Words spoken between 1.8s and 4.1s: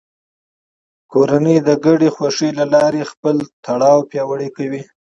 ګډې خوښۍ له لارې خپل تړاو